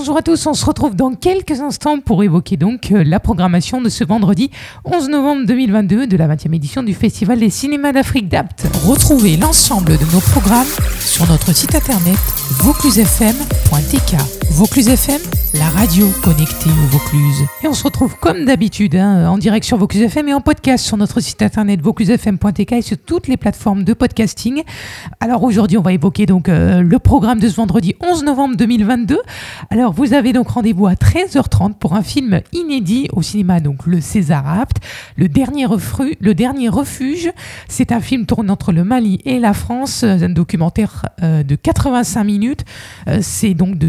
Bonjour 0.00 0.16
à 0.16 0.22
tous, 0.22 0.46
on 0.46 0.54
se 0.54 0.64
retrouve 0.64 0.96
dans 0.96 1.12
quelques 1.12 1.60
instants 1.60 2.00
pour 2.00 2.24
évoquer 2.24 2.56
donc 2.56 2.90
euh, 2.90 3.04
la 3.04 3.20
programmation 3.20 3.82
de 3.82 3.90
ce 3.90 4.02
vendredi 4.02 4.50
11 4.86 5.10
novembre 5.10 5.44
2022 5.44 6.06
de 6.06 6.16
la 6.16 6.26
20e 6.26 6.54
édition 6.54 6.82
du 6.82 6.94
Festival 6.94 7.38
des 7.38 7.50
cinémas 7.50 7.92
d'Afrique 7.92 8.26
d'Apt. 8.26 8.66
Retrouvez 8.86 9.36
l'ensemble 9.36 9.98
de 9.98 10.04
nos 10.14 10.20
programmes 10.20 10.70
sur 11.00 11.28
notre 11.28 11.54
site 11.54 11.74
internet 11.74 12.16
vauclusefm.tk. 12.62 14.39
Vaucluse 14.52 14.88
FM, 14.88 15.20
la 15.54 15.68
radio 15.68 16.08
connectée 16.22 16.70
au 16.70 16.86
Vaucluse. 16.88 17.46
Et 17.62 17.68
on 17.68 17.72
se 17.72 17.84
retrouve 17.84 18.16
comme 18.16 18.44
d'habitude 18.44 18.96
hein, 18.96 19.28
en 19.28 19.38
direct 19.38 19.64
sur 19.64 19.78
Vaucluse 19.78 20.02
FM 20.02 20.28
et 20.28 20.34
en 20.34 20.40
podcast 20.40 20.84
sur 20.84 20.96
notre 20.96 21.20
site 21.20 21.40
internet 21.40 21.80
vauclusefm.tk 21.80 22.72
et 22.72 22.82
sur 22.82 22.98
toutes 22.98 23.28
les 23.28 23.36
plateformes 23.36 23.84
de 23.84 23.94
podcasting. 23.94 24.64
Alors 25.20 25.44
aujourd'hui, 25.44 25.78
on 25.78 25.82
va 25.82 25.92
évoquer 25.92 26.26
donc 26.26 26.48
euh, 26.48 26.82
le 26.82 26.98
programme 26.98 27.38
de 27.38 27.48
ce 27.48 27.54
vendredi 27.54 27.94
11 28.00 28.24
novembre 28.24 28.56
2022. 28.56 29.20
Alors 29.70 29.92
vous 29.92 30.14
avez 30.14 30.32
donc 30.32 30.48
rendez-vous 30.48 30.88
à 30.88 30.94
13h30 30.94 31.74
pour 31.74 31.94
un 31.94 32.02
film 32.02 32.40
inédit 32.52 33.08
au 33.12 33.22
cinéma, 33.22 33.60
donc 33.60 33.86
le 33.86 34.00
César 34.00 34.46
Apt, 34.60 34.78
le 35.16 35.28
dernier, 35.28 35.66
le 36.20 36.34
dernier 36.34 36.68
refuge. 36.68 37.30
C'est 37.68 37.92
un 37.92 38.00
film 38.00 38.26
tourné 38.26 38.50
entre 38.50 38.72
le 38.72 38.82
Mali 38.82 39.20
et 39.24 39.38
la 39.38 39.54
France, 39.54 40.02
un 40.02 40.28
documentaire 40.28 41.06
euh, 41.22 41.44
de 41.44 41.54
85 41.54 42.24
minutes. 42.24 42.64
Euh, 43.06 43.20
c'est 43.22 43.54
donc 43.54 43.78
de 43.78 43.88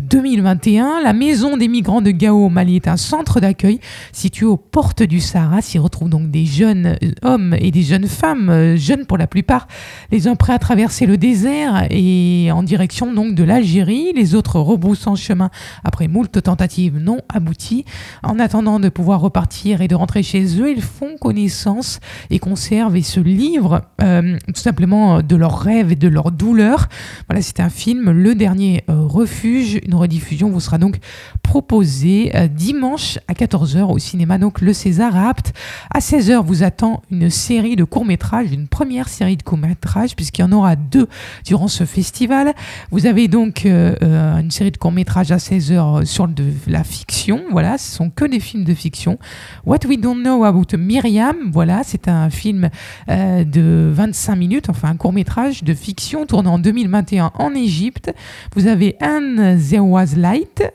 2021. 0.56 1.02
La 1.04 1.14
maison 1.14 1.58
des 1.58 1.68
migrants 1.68 2.02
de 2.02 2.12
Gao 2.12 2.46
au 2.46 2.50
Mali 2.50 2.76
est 2.76 2.88
un 2.88 2.98
centre 2.98 3.40
d'accueil 3.40 3.80
situé 4.12 4.46
aux 4.46 4.58
portes 4.58 5.04
du 5.04 5.20
Sahara. 5.20 5.62
S'y 5.62 5.80
retrouvent 5.80 6.10
donc 6.10 6.30
des 6.30 6.46
jeunes 6.46 6.98
euh, 7.04 7.12
hommes 7.22 7.56
et 7.60 7.72
des 7.72 7.84
jeunes 7.84 8.08
femmes, 8.08 8.50
euh, 8.50 8.76
jeunes 8.76 9.06
pour 9.06 9.18
la 9.18 9.28
plupart, 9.28 9.68
les 10.12 10.28
uns 10.28 10.36
prêts 10.36 10.54
à 10.54 10.60
traverser 10.60 11.06
le 11.06 11.18
désert 11.18 11.88
et 11.90 12.50
en 12.52 12.64
direction 12.64 13.14
donc 13.14 13.36
de 13.36 13.44
l'Algérie, 13.44 14.12
les 14.14 14.36
autres 14.36 14.60
rebroussant 14.60 15.16
chemin 15.16 15.50
après 15.84 16.08
moult 16.08 16.42
tentatives 16.42 16.98
non 16.98 17.20
abouties. 17.30 17.86
En 18.24 18.40
attendant 18.40 18.80
de 18.80 18.90
pouvoir 18.90 19.22
repartir 19.22 19.82
et 19.82 19.88
de 19.88 19.96
rentrer 19.96 20.24
chez 20.24 20.60
eux, 20.60 20.72
ils 20.72 20.82
font 20.82 21.16
connaissance 21.20 22.00
et 22.30 22.40
conservent 22.40 22.96
et 22.96 23.04
se 23.04 23.20
livrent 23.20 23.82
euh, 24.02 24.38
tout 24.48 24.62
simplement 24.62 25.22
de 25.22 25.36
leurs 25.36 25.60
rêves 25.60 25.92
et 25.92 25.96
de 25.96 26.08
leurs 26.08 26.32
douleurs. 26.32 26.90
Voilà, 27.30 27.42
c'est 27.42 27.60
un 27.60 27.70
film, 27.70 28.12
Le 28.12 28.36
Dernier 28.36 28.84
Refuge, 28.88 29.80
une 29.86 29.96
rediffusion 29.96 30.41
vous 30.50 30.60
sera 30.60 30.78
donc 30.78 30.98
proposé 31.44 32.32
euh, 32.36 32.48
dimanche 32.48 33.20
à 33.28 33.34
14h 33.34 33.84
au 33.84 34.00
cinéma, 34.00 34.38
donc 34.38 34.62
le 34.62 34.74
César 34.74 35.16
Apt. 35.16 35.54
À 35.94 36.00
16h, 36.00 36.44
vous 36.44 36.64
attend 36.64 37.02
une 37.12 37.30
série 37.30 37.76
de 37.76 37.84
courts-métrages, 37.84 38.52
une 38.52 38.68
première 38.68 39.10
série 39.10 39.38
de 39.38 39.44
courts-métrages, 39.44 40.16
puisqu'il 40.16 40.42
y 40.42 40.44
en 40.44 40.52
aura 40.52 40.76
deux 40.76 41.08
durant 41.46 41.68
ce 41.68 41.86
festival. 41.86 42.54
Vous 42.92 43.06
avez 43.06 43.28
donc 43.28 43.66
euh, 43.66 43.96
euh, 44.02 44.40
une 44.40 44.52
série 44.52 44.72
de 44.72 44.78
courts-métrages 44.78 45.32
à 45.32 45.38
16h 45.38 46.06
sur 46.06 46.28
de 46.28 46.46
la 46.68 46.84
fiction, 46.84 47.42
voilà, 47.52 47.78
ce 47.78 47.92
sont 47.92 48.10
que 48.10 48.26
des 48.26 48.40
films 48.40 48.64
de 48.64 48.74
fiction. 48.74 49.18
What 49.66 49.80
We 49.88 50.00
Don't 50.00 50.22
Know 50.22 50.44
About 50.44 50.78
Myriam, 50.78 51.36
voilà, 51.52 51.82
c'est 51.84 52.08
un 52.08 52.30
film 52.30 52.70
de 53.08 53.92
25 53.94 54.36
minutes, 54.36 54.70
enfin 54.70 54.90
un 54.90 54.96
court-métrage 54.96 55.64
de 55.64 55.74
fiction 55.74 56.26
tourné 56.26 56.50
en 56.50 56.60
2021 56.60 57.32
en 57.38 57.54
Égypte. 57.54 58.14
Vous 58.56 58.68
avez 58.68 58.96
Anne 59.00 59.60
There 59.60 59.82
Was 59.82 60.16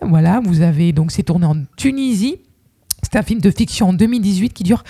voilà, 0.03 0.41
vous 0.45 0.62
avez 0.62 0.93
donc 0.93 1.12
c'est 1.12 1.23
tourné 1.23 1.47
en 1.47 1.57
Tunisie. 1.77 2.37
C'est 3.03 3.17
un 3.17 3.23
film 3.23 3.41
de 3.41 3.51
fiction 3.51 3.91
en 3.91 3.93
2018 3.93 4.51
qui 4.53 4.65
dure 4.65 4.83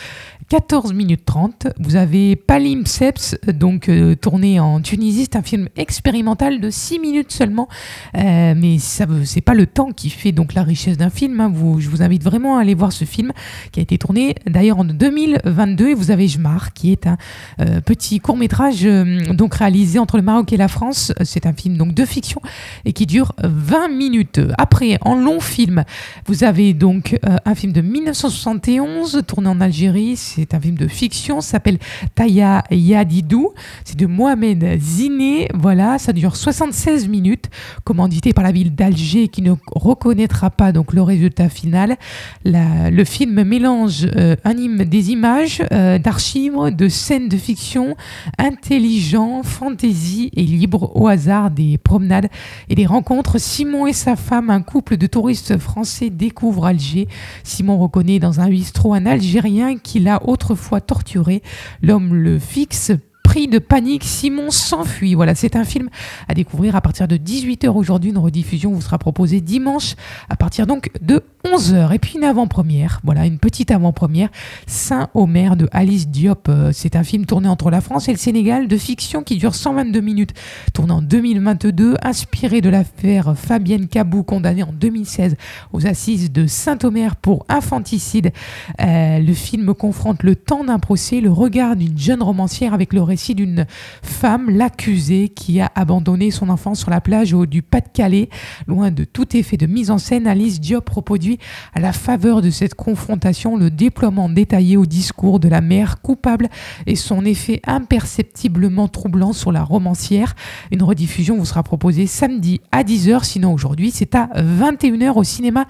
14 0.49 0.93
minutes 0.93 1.25
30. 1.25 1.67
Vous 1.81 1.97
avez 1.97 2.37
Palimpseps, 2.37 3.37
donc 3.49 3.89
euh, 3.89 4.15
tourné 4.15 4.61
en 4.61 4.81
Tunisie. 4.81 5.25
C'est 5.25 5.37
un 5.37 5.43
film 5.43 5.69
expérimental 5.77 6.61
de 6.61 6.71
6 6.71 7.01
minutes 7.01 7.33
seulement. 7.33 7.69
Euh, 8.17 8.55
mais 8.57 8.79
ça 8.79 9.07
c'est 9.25 9.41
pas 9.41 9.55
le 9.55 9.67
temps 9.67 9.91
qui 9.91 10.09
fait 10.09 10.31
donc 10.31 10.55
la 10.55 10.63
richesse 10.63 10.99
d'un 10.99 11.11
film. 11.11 11.41
Hein. 11.41 11.53
Je 11.81 11.89
vous 11.89 12.01
invite 12.01 12.23
vraiment 12.23 12.59
à 12.59 12.61
aller 12.61 12.75
voir 12.75 12.93
ce 12.93 13.05
film 13.05 13.33
qui 13.73 13.81
a 13.81 13.83
été 13.83 13.99
tourné 13.99 14.37
d'ailleurs 14.47 14.79
en 14.79 14.85
2022. 14.85 15.89
Et 15.89 15.95
vous 15.95 16.13
avez 16.13 16.29
Jmar, 16.29 16.73
qui 16.75 16.93
est 16.93 17.09
un 17.09 17.17
euh, 17.61 17.81
petit 17.81 18.21
court 18.21 18.37
métrage 18.37 18.85
donc 18.85 19.57
réalisé 19.57 19.99
entre 19.99 20.17
le 20.17 20.23
Maroc 20.23 20.53
et 20.53 20.57
la 20.57 20.69
France. 20.69 21.13
C'est 21.25 21.47
un 21.47 21.55
film 21.55 21.77
donc 21.77 21.93
de 21.93 22.05
fiction 22.05 22.41
et 22.85 22.93
qui 22.93 23.07
dure 23.07 23.33
20 23.43 23.89
minutes. 23.89 24.41
Après, 24.59 24.99
en 25.01 25.17
long 25.17 25.41
film, 25.41 25.83
vous 26.27 26.45
avez 26.45 26.73
donc 26.73 27.19
un 27.45 27.55
film 27.57 27.73
de 27.73 27.81
1971 27.81 29.23
tourné 29.27 29.49
en 29.49 29.61
Algérie 29.61 30.17
c'est 30.37 30.53
un 30.53 30.61
film 30.61 30.77
de 30.77 30.87
fiction, 30.87 31.41
s'appelle 31.41 31.79
Taya 32.15 32.63
Yadidou, 32.71 33.55
c'est 33.85 33.97
de 33.97 34.05
Mohamed 34.05 34.79
Ziné, 34.79 35.49
voilà, 35.55 35.99
ça 35.99 36.13
dure 36.13 36.37
76 36.37 37.09
minutes, 37.09 37.49
commandité 37.85 38.35
par 38.35 38.45
la 38.45 38.53
ville 38.53 38.75
d'Alger 38.75 39.29
qui 39.29 39.41
ne 39.41 39.53
reconnaîtra 39.67 40.51
pas 40.51 40.73
donc 40.73 40.93
le 40.93 41.01
résultat 41.01 41.49
final. 41.49 41.97
le 42.45 43.05
film 43.05 43.45
mélange 43.45 44.07
euh, 44.17 44.37
anime 44.45 44.85
des 44.85 45.11
images 45.11 45.63
euh, 45.73 45.99
d'archives, 45.99 46.59
de 46.71 46.89
scènes 46.89 47.31
de 47.31 47.39
fiction, 47.39 47.97
intelligent, 48.37 49.43
fantaisie 49.43 50.31
et 50.37 50.43
libre 50.43 50.93
au 50.95 51.09
hasard 51.09 51.51
des 51.51 51.79
promenades 51.79 52.29
et 52.69 52.75
des 52.75 52.85
rencontres. 52.85 53.39
Simon 53.39 53.87
et 53.87 53.95
sa 53.95 54.17
femme, 54.17 54.51
un 54.51 54.61
couple 54.61 54.99
de 54.99 55.07
touristes 55.07 55.57
français, 55.57 56.11
découvrent 56.11 56.67
Alger. 56.67 57.09
Simon 57.43 57.79
reconnaît 57.79 58.19
dans 58.19 58.41
un 58.41 58.51
bistrot 58.51 58.93
un 58.93 59.07
Algérien 59.07 59.79
qui 59.79 60.01
l'a 60.01 60.21
autrefois 60.27 60.81
torturé. 60.81 61.43
L'homme 61.83 62.15
le 62.15 62.39
fixe 62.39 62.93
De 63.37 63.59
panique, 63.59 64.03
Simon 64.03 64.51
s'enfuit. 64.51 65.15
Voilà, 65.15 65.35
c'est 65.35 65.57
un 65.57 65.65
film 65.65 65.91
à 66.27 66.33
découvrir 66.33 66.75
à 66.75 66.81
partir 66.81 67.07
de 67.07 67.19
18h 67.19 67.69
aujourd'hui. 67.69 68.09
Une 68.11 68.17
rediffusion 68.17 68.73
vous 68.73 68.81
sera 68.81 68.97
proposée 68.97 69.43
dimanche 69.43 69.95
à 70.31 70.37
partir 70.37 70.67
donc 70.67 70.89
de 71.03 71.23
11h. 71.45 71.95
Et 71.95 71.99
puis 71.99 72.15
une 72.17 72.25
avant-première, 72.25 73.01
voilà, 73.05 73.27
une 73.27 73.39
petite 73.39 73.71
avant-première, 73.71 74.31
Saint-Omer 74.67 75.57
de 75.57 75.69
Alice 75.73 76.09
Diop. 76.09 76.49
Euh, 76.49 76.71
c'est 76.73 76.97
un 76.97 77.05
film 77.05 77.27
tourné 77.27 77.47
entre 77.47 77.71
la 77.71 77.83
France 77.83 78.09
et 78.09 78.13
le 78.13 78.19
Sénégal 78.19 78.69
de 78.69 78.77
fiction 78.79 79.23
qui 79.23 79.37
dure 79.37 79.55
122 79.55 80.01
minutes, 80.01 80.33
tourné 80.73 80.95
en 80.95 81.03
2022, 81.03 81.97
inspiré 82.03 82.63
de 82.63 82.71
l'affaire 82.71 83.37
Fabienne 83.37 83.87
Cabou, 83.87 84.23
condamnée 84.23 84.63
en 84.63 84.73
2016 84.73 85.37
aux 85.75 85.87
assises 85.87 86.33
de 86.33 86.47
Saint-Omer 86.47 87.17
pour 87.17 87.45
infanticide. 87.51 88.33
Euh, 88.81 89.19
le 89.19 89.35
film 89.35 89.75
confronte 89.75 90.23
le 90.23 90.37
temps 90.37 90.65
d'un 90.65 90.79
procès, 90.79 91.21
le 91.21 91.31
regard 91.31 91.77
d'une 91.77 91.99
jeune 91.99 92.23
romancière 92.23 92.73
avec 92.73 92.95
le 92.95 93.03
récit 93.03 93.26
d'une 93.35 93.67
femme, 94.03 94.51
l'accusée, 94.51 95.29
qui 95.29 95.61
a 95.61 95.71
abandonné 95.75 96.31
son 96.31 96.49
enfant 96.49 96.75
sur 96.75 96.91
la 96.91 97.01
plage 97.01 97.33
au, 97.33 97.47
du 97.47 97.63
Pas-de-Calais. 97.63 98.29
Loin 98.67 98.91
de 98.91 99.05
tout 99.05 99.37
effet 99.37 99.57
de 99.57 99.67
mise 99.67 99.91
en 99.91 99.99
scène, 99.99 100.27
Alice 100.27 100.61
Diop 100.61 100.89
reproduit 100.89 101.39
à 101.75 101.81
la 101.81 101.93
faveur 101.93 102.43
de 102.43 102.51
cette 102.51 102.75
confrontation 102.75 103.57
le 103.57 103.71
déploiement 103.71 104.29
détaillé 104.29 104.77
au 104.77 104.87
discours 104.87 105.41
de 105.41 105.49
la 105.49 105.61
mère 105.61 106.01
coupable 106.01 106.49
et 106.87 106.97
son 106.97 107.25
effet 107.25 107.61
imperceptiblement 107.67 108.89
troublant 108.89 109.33
sur 109.33 109.53
la 109.53 109.63
romancière. 109.63 110.35
Une 110.71 110.83
rediffusion 110.83 111.37
vous 111.37 111.45
sera 111.45 111.63
proposée 111.63 112.07
samedi 112.07 112.61
à 112.73 112.83
10h, 112.83 113.25
sinon 113.25 113.53
aujourd'hui 113.53 113.91
c'est 113.91 114.15
à 114.15 114.29
21h 114.37 115.15
au 115.15 115.25
cinéma. 115.25 115.67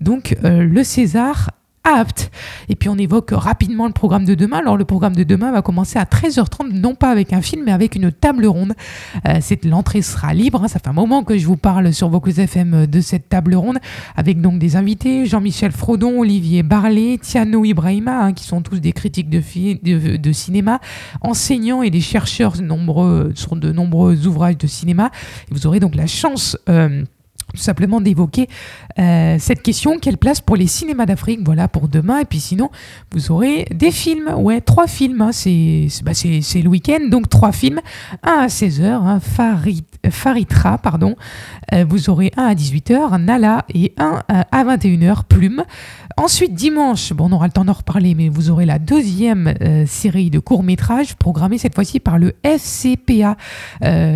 Donc 0.00 0.36
euh, 0.44 0.62
le 0.62 0.84
César 0.84 1.50
apte. 1.84 2.30
Et 2.68 2.76
puis 2.76 2.88
on 2.88 2.96
évoque 2.96 3.30
rapidement 3.32 3.86
le 3.86 3.92
programme 3.92 4.24
de 4.24 4.34
demain. 4.34 4.58
Alors 4.58 4.76
le 4.76 4.84
programme 4.84 5.16
de 5.16 5.24
demain 5.24 5.52
va 5.52 5.62
commencer 5.62 5.98
à 5.98 6.04
13h30, 6.04 6.72
non 6.72 6.94
pas 6.94 7.10
avec 7.10 7.32
un 7.32 7.42
film, 7.42 7.64
mais 7.66 7.72
avec 7.72 7.94
une 7.94 8.12
table 8.12 8.46
ronde. 8.46 8.74
Euh, 9.26 9.40
L'entrée 9.64 10.02
sera 10.02 10.34
libre. 10.34 10.62
Hein. 10.62 10.68
Ça 10.68 10.78
fait 10.78 10.88
un 10.88 10.92
moment 10.92 11.24
que 11.24 11.36
je 11.36 11.46
vous 11.46 11.56
parle 11.56 11.92
sur 11.92 12.08
Vocus 12.08 12.38
FM 12.38 12.86
de 12.86 13.00
cette 13.00 13.28
table 13.28 13.54
ronde, 13.54 13.78
avec 14.16 14.40
donc 14.40 14.58
des 14.58 14.76
invités, 14.76 15.26
Jean-Michel 15.26 15.72
Frodon, 15.72 16.20
Olivier 16.20 16.62
Barlet, 16.62 17.18
Tiano 17.20 17.64
Ibrahima, 17.64 18.24
hein, 18.24 18.32
qui 18.32 18.44
sont 18.44 18.62
tous 18.62 18.80
des 18.80 18.92
critiques 18.92 19.30
de, 19.30 20.32
cinéma, 20.32 20.80
enseignants 21.20 21.82
et 21.82 21.90
des 21.90 22.00
chercheurs 22.00 22.60
nombreux, 22.60 23.32
sur 23.34 23.56
de 23.56 23.72
nombreux 23.72 24.26
ouvrages 24.26 24.58
de 24.58 24.66
cinéma. 24.66 25.10
vous 25.50 25.66
aurez 25.66 25.80
donc 25.80 25.94
la 25.94 26.06
chance... 26.06 26.56
Euh, 26.68 27.04
tout 27.54 27.60
simplement 27.60 28.00
d'évoquer 28.00 28.48
euh, 28.98 29.36
cette 29.38 29.62
question 29.62 29.98
quelle 29.98 30.18
place 30.18 30.40
pour 30.40 30.56
les 30.56 30.66
cinémas 30.66 31.06
d'Afrique 31.06 31.40
voilà 31.44 31.68
pour 31.68 31.88
demain. 31.88 32.20
Et 32.20 32.24
puis 32.24 32.40
sinon 32.40 32.70
vous 33.12 33.30
aurez 33.30 33.66
des 33.74 33.90
films. 33.90 34.28
Ouais 34.36 34.60
trois 34.60 34.86
films 34.86 35.22
hein, 35.22 35.32
c'est 35.32 35.88
bah, 36.02 36.12
c'est 36.14 36.62
le 36.62 36.68
week-end 36.68 37.08
donc 37.08 37.28
trois 37.28 37.52
films 37.52 37.80
un 38.22 38.38
à 38.38 38.46
16h 38.46 38.84
hein, 38.84 39.20
Farid, 39.20 39.84
Faritra 40.10 40.78
pardon 40.78 41.16
euh, 41.72 41.84
vous 41.88 42.10
aurez 42.10 42.32
un 42.36 42.44
à 42.44 42.54
18h 42.54 43.20
Nala 43.20 43.64
et 43.74 43.92
un 43.98 44.22
à 44.28 44.64
21h 44.64 45.24
Plume 45.28 45.64
ensuite 46.16 46.54
dimanche 46.54 47.12
bon 47.12 47.28
on 47.30 47.32
aura 47.32 47.46
le 47.46 47.52
temps 47.52 47.64
d'en 47.64 47.72
reparler 47.72 48.14
mais 48.14 48.28
vous 48.28 48.50
aurez 48.50 48.66
la 48.66 48.78
deuxième 48.78 49.54
euh, 49.60 49.84
série 49.86 50.30
de 50.30 50.38
courts-métrages 50.38 51.14
programmée 51.14 51.58
cette 51.58 51.74
fois-ci 51.74 52.00
par 52.00 52.18
le 52.18 52.34
FCPA 52.42 53.36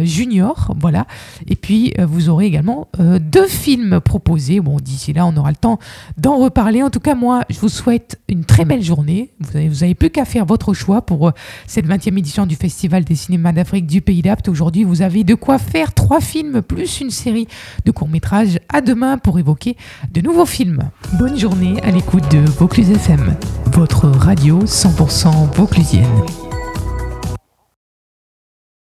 Junior 0.05 0.75
voilà 0.79 1.06
et 1.47 1.56
puis 1.56 1.94
vous 1.99 2.29
aurez 2.29 2.47
également 2.47 2.89
deux 2.99 3.47
films 3.47 4.00
proposés. 4.00 4.61
Bon, 4.61 4.77
d'ici 4.77 5.12
là, 5.12 5.27
on 5.27 5.37
aura 5.37 5.50
le 5.50 5.56
temps 5.56 5.79
d'en 6.17 6.37
reparler. 6.37 6.83
En 6.83 6.91
tout 6.91 7.00
cas, 7.00 7.15
moi, 7.15 7.44
je 7.49 7.59
vous 7.61 7.69
souhaite 7.69 8.21
une 8.29 8.44
très 8.44 8.65
belle 8.65 8.83
journée. 8.83 9.33
Vous 9.41 9.56
avez, 9.56 9.69
vous 9.69 9.83
avez 9.83 9.94
plus 9.94 10.11
qu'à 10.11 10.25
faire 10.25 10.44
votre 10.44 10.75
choix 10.75 11.03
pour 11.03 11.29
euh, 11.29 11.33
cette 11.67 11.87
20e 11.87 12.19
édition 12.19 12.47
du 12.47 12.56
Festival 12.56 13.05
des 13.05 13.15
cinémas 13.15 13.53
d'Afrique 13.53 13.87
du 13.87 14.00
Pays 14.00 14.23
d'Apt. 14.23 14.49
Aujourd'hui, 14.49 14.85
vous 14.85 15.03
avez 15.03 15.25
de 15.25 15.35
quoi 15.35 15.59
trois 15.90 16.20
films 16.20 16.62
plus 16.62 17.00
une 17.00 17.11
série 17.11 17.49
de 17.84 17.90
courts-métrages. 17.90 18.61
À 18.69 18.81
demain 18.81 19.19
pour 19.19 19.40
évoquer 19.40 19.76
de 20.12 20.20
nouveaux 20.20 20.46
films. 20.46 20.90
Bonne 21.19 21.37
journée 21.37 21.82
à 21.82 21.90
l'écoute 21.90 22.31
de 22.31 22.38
Vaucluse 22.38 22.90
FM, 22.90 23.34
votre 23.73 24.06
radio 24.06 24.61
100% 24.61 25.52
vauclusienne. 25.56 26.51